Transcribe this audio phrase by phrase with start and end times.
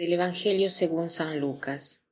[0.00, 2.06] Del Evangelio según San Lucas.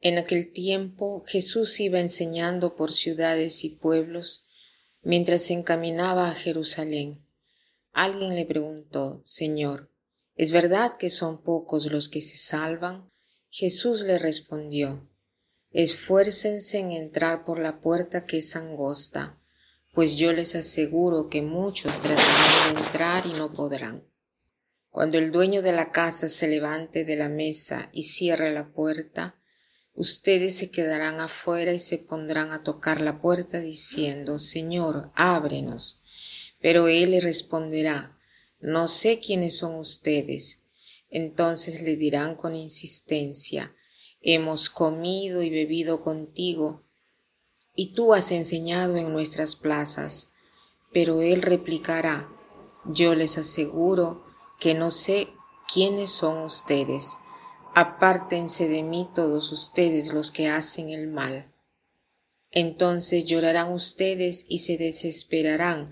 [0.00, 4.46] En aquel tiempo Jesús iba enseñando por ciudades y pueblos
[5.02, 7.22] mientras se encaminaba a Jerusalén.
[7.92, 9.92] Alguien le preguntó, Señor,
[10.36, 13.10] ¿es verdad que son pocos los que se salvan?
[13.50, 15.06] Jesús le respondió,
[15.70, 19.38] Esfuércense en entrar por la puerta que es angosta,
[19.92, 24.10] pues yo les aseguro que muchos tratarán de entrar y no podrán.
[24.92, 29.40] Cuando el dueño de la casa se levante de la mesa y cierre la puerta,
[29.94, 36.02] ustedes se quedarán afuera y se pondrán a tocar la puerta diciendo, Señor, ábrenos.
[36.60, 38.18] Pero él le responderá,
[38.60, 40.60] no sé quiénes son ustedes.
[41.08, 43.74] Entonces le dirán con insistencia,
[44.20, 46.84] hemos comido y bebido contigo,
[47.74, 50.32] y tú has enseñado en nuestras plazas.
[50.92, 52.28] Pero él replicará,
[52.84, 55.28] yo les aseguro, que no sé
[55.72, 57.16] quiénes son ustedes.
[57.74, 61.52] Apártense de mí todos ustedes los que hacen el mal.
[62.50, 65.90] Entonces llorarán ustedes y se desesperarán,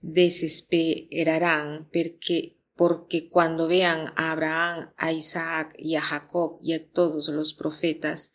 [0.00, 7.28] desesperarán porque, porque cuando vean a Abraham, a Isaac y a Jacob y a todos
[7.28, 8.32] los profetas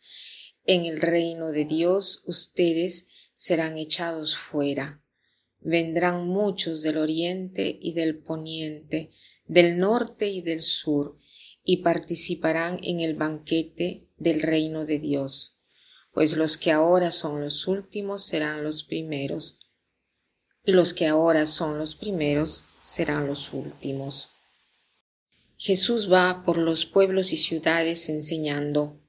[0.64, 5.02] en el reino de Dios, ustedes serán echados fuera.
[5.60, 9.10] Vendrán muchos del oriente y del poniente,
[9.48, 11.18] del norte y del sur,
[11.64, 15.60] y participarán en el banquete del reino de Dios,
[16.12, 19.58] pues los que ahora son los últimos serán los primeros,
[20.64, 24.30] y los que ahora son los primeros serán los últimos.
[25.56, 29.00] Jesús va por los pueblos y ciudades enseñando.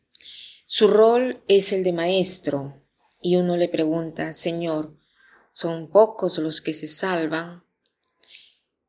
[0.66, 2.82] Su rol es el de maestro,
[3.22, 4.98] y uno le pregunta, Señor,
[5.52, 7.64] ¿son pocos los que se salvan?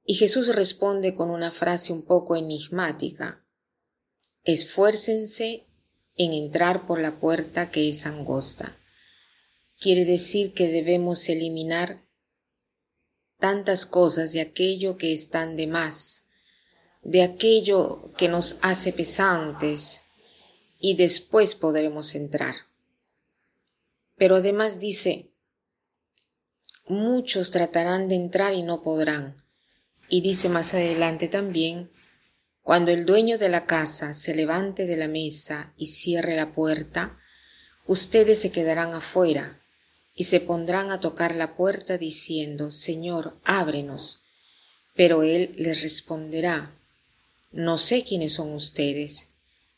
[0.04, 3.44] Y Jesús responde con una frase un poco enigmática.
[4.44, 5.66] Esfuércense
[6.16, 8.78] en entrar por la puerta que es angosta.
[9.78, 12.04] Quiere decir que debemos eliminar
[13.38, 16.26] tantas cosas de aquello que están de más,
[17.02, 20.02] de aquello que nos hace pesantes,
[20.78, 22.54] y después podremos entrar.
[24.16, 25.30] Pero además dice,
[26.86, 29.36] muchos tratarán de entrar y no podrán.
[30.10, 31.88] Y dice más adelante también,
[32.62, 37.16] cuando el dueño de la casa se levante de la mesa y cierre la puerta,
[37.86, 39.62] ustedes se quedarán afuera
[40.14, 44.20] y se pondrán a tocar la puerta diciendo, Señor, ábrenos.
[44.96, 46.76] Pero él les responderá,
[47.52, 49.28] no sé quiénes son ustedes.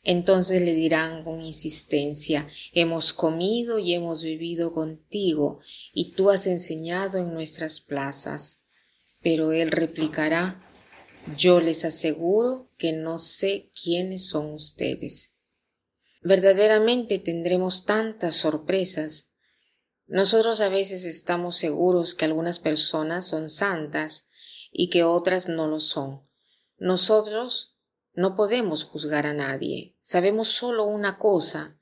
[0.03, 5.61] Entonces le dirán con insistencia, hemos comido y hemos bebido contigo,
[5.93, 8.62] y tú has enseñado en nuestras plazas.
[9.23, 10.61] Pero él replicará,
[11.37, 15.37] yo les aseguro que no sé quiénes son ustedes.
[16.21, 19.31] Verdaderamente tendremos tantas sorpresas.
[20.05, 24.27] Nosotros a veces estamos seguros que algunas personas son santas
[24.71, 26.21] y que otras no lo son.
[26.77, 27.77] Nosotros
[28.13, 29.97] no podemos juzgar a nadie.
[30.01, 31.79] Sabemos solo una cosa,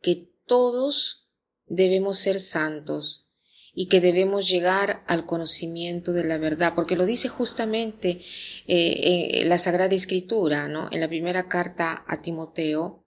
[0.00, 1.28] que todos
[1.66, 3.29] debemos ser santos
[3.74, 8.20] y que debemos llegar al conocimiento de la verdad, porque lo dice justamente
[8.66, 10.88] eh, la Sagrada Escritura, ¿no?
[10.90, 13.06] En la primera carta a Timoteo,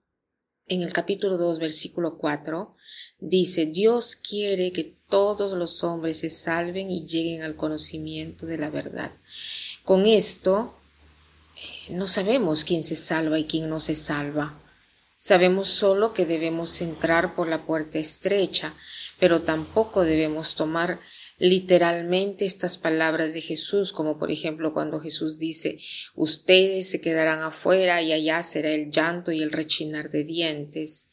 [0.66, 2.74] en el capítulo 2, versículo 4,
[3.18, 8.70] dice, Dios quiere que todos los hombres se salven y lleguen al conocimiento de la
[8.70, 9.12] verdad.
[9.84, 10.78] Con esto,
[11.56, 14.60] eh, no sabemos quién se salva y quién no se salva.
[15.18, 18.74] Sabemos solo que debemos entrar por la puerta estrecha,
[19.18, 21.00] pero tampoco debemos tomar
[21.38, 25.78] literalmente estas palabras de Jesús, como por ejemplo cuando Jesús dice,
[26.14, 31.10] ustedes se quedarán afuera y allá será el llanto y el rechinar de dientes.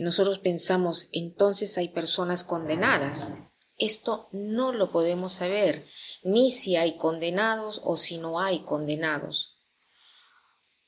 [0.00, 3.34] nosotros pensamos, entonces hay personas condenadas.
[3.76, 5.86] Esto no lo podemos saber,
[6.22, 9.59] ni si hay condenados o si no hay condenados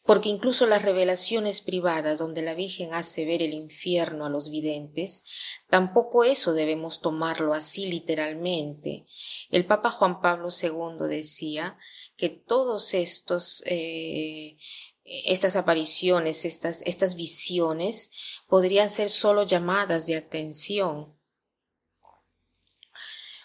[0.04, 5.24] porque incluso las revelaciones privadas donde la Virgen hace ver el infierno a los videntes,
[5.68, 9.06] tampoco eso debemos tomarlo así literalmente.
[9.50, 11.78] El Papa Juan Pablo II decía
[12.16, 14.56] que todos estos eh,
[15.04, 18.10] estas apariciones, estas, estas visiones,
[18.48, 21.16] podrían ser solo llamadas de atención.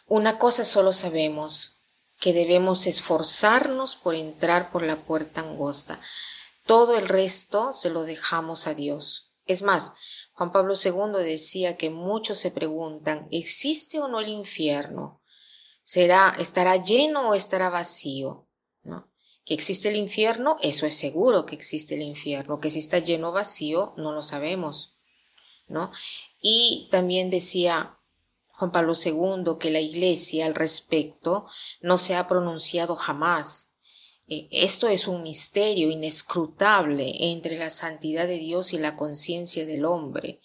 [0.05, 1.81] Una cosa solo sabemos,
[2.19, 5.99] que debemos esforzarnos por entrar por la puerta angosta.
[6.67, 9.31] Todo el resto se lo dejamos a Dios.
[9.45, 9.93] Es más,
[10.33, 15.21] Juan Pablo II decía que muchos se preguntan, ¿existe o no el infierno?
[15.81, 18.43] ¿Será, estará lleno o estará vacío?
[19.45, 22.59] Que existe el infierno, eso es seguro que existe el infierno.
[22.59, 24.97] Que si está lleno vacío, no lo sabemos,
[25.69, 25.89] ¿no?
[26.41, 27.97] Y también decía
[28.49, 31.47] Juan Pablo II que la Iglesia al respecto
[31.79, 33.76] no se ha pronunciado jamás
[34.27, 40.41] esto es un misterio inescrutable entre la santidad de Dios y la conciencia del hombre.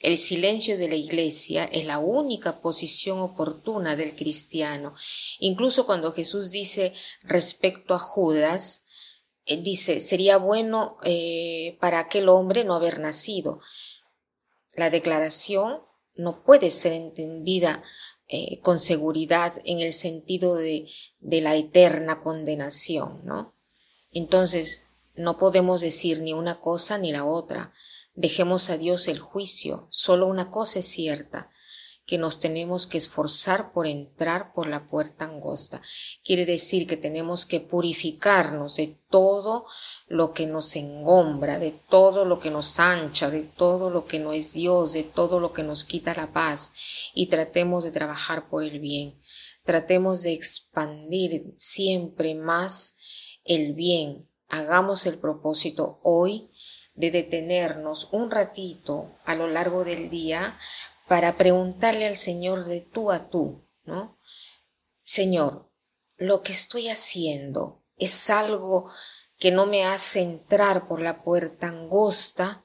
[0.00, 4.94] El silencio de la Iglesia es la única posición oportuna del cristiano.
[5.38, 6.92] Incluso cuando Jesús dice
[7.22, 8.86] respecto a Judas,
[9.46, 13.60] eh, dice, sería bueno eh, para aquel hombre no haber nacido.
[14.74, 15.82] La declaración
[16.16, 17.84] no puede ser entendida
[18.30, 20.88] eh, con seguridad en el sentido de,
[21.18, 23.54] de la eterna condenación, ¿no?
[24.12, 27.72] Entonces, no podemos decir ni una cosa ni la otra.
[28.14, 29.88] Dejemos a Dios el juicio.
[29.90, 31.50] Solo una cosa es cierta
[32.10, 35.80] que nos tenemos que esforzar por entrar por la puerta angosta.
[36.24, 39.66] Quiere decir que tenemos que purificarnos de todo
[40.08, 44.32] lo que nos engombra, de todo lo que nos ancha, de todo lo que no
[44.32, 46.72] es Dios, de todo lo que nos quita la paz
[47.14, 49.14] y tratemos de trabajar por el bien.
[49.62, 52.96] Tratemos de expandir siempre más
[53.44, 54.28] el bien.
[54.48, 56.50] Hagamos el propósito hoy
[56.94, 60.58] de detenernos un ratito a lo largo del día
[61.10, 64.16] para preguntarle al Señor de tú a tú, ¿no?
[65.02, 65.68] Señor,
[66.18, 68.88] lo que estoy haciendo es algo
[69.36, 72.64] que no me hace entrar por la puerta angosta,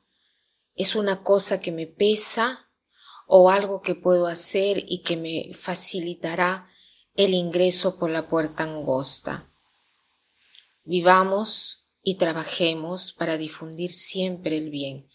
[0.76, 2.70] es una cosa que me pesa
[3.26, 6.70] o algo que puedo hacer y que me facilitará
[7.16, 9.52] el ingreso por la puerta angosta.
[10.84, 15.10] Vivamos y trabajemos para difundir siempre el bien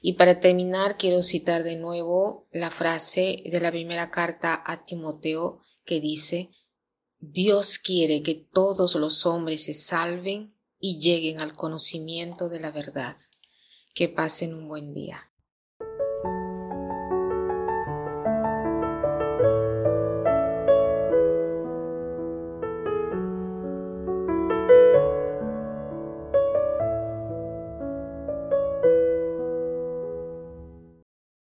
[0.00, 5.60] y para terminar, quiero citar de nuevo la frase de la primera carta a Timoteo
[5.84, 6.50] que dice,
[7.18, 13.16] Dios quiere que todos los hombres se salven y lleguen al conocimiento de la verdad.
[13.94, 15.30] Que pasen un buen día.